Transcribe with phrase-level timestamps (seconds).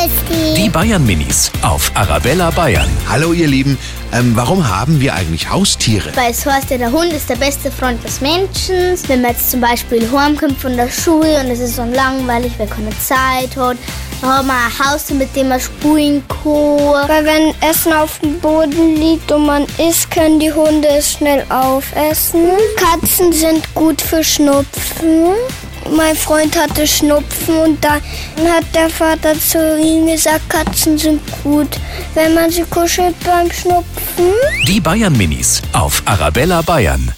[0.00, 0.54] Christi.
[0.54, 2.88] Die Bayern Minis auf Arabella Bayern.
[3.06, 3.76] Hallo ihr Lieben,
[4.12, 6.10] ähm, warum haben wir eigentlich Haustiere?
[6.14, 8.96] Weil es heißt ja, der Hund ist der beste Freund des Menschen.
[9.08, 12.68] Wenn man jetzt zum Beispiel heimkommt von der Schule und es ist so langweilig, weil
[12.68, 13.76] keine Zeit hat,
[14.22, 17.08] dann hat man ein Haustier, mit dem man spielen kann.
[17.08, 21.44] Weil wenn Essen auf dem Boden liegt und man isst, können die Hunde es schnell
[21.50, 22.48] aufessen.
[22.76, 25.34] Katzen sind gut für Schnupfen.
[25.90, 28.00] Mein Freund hatte Schnupfen und dann
[28.48, 31.78] hat der Vater zu ihm gesagt, Katzen sind gut,
[32.14, 34.32] wenn man sie kuschelt beim Schnupfen.
[34.66, 37.12] Die Bayern Minis auf Arabella Bayern.